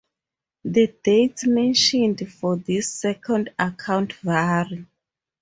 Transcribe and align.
The 0.63 0.95
dates 1.03 1.45
mentioned 1.45 2.27
for 2.27 2.57
this 2.57 2.91
second 2.91 3.51
account 3.59 4.13
vary. 4.13 4.87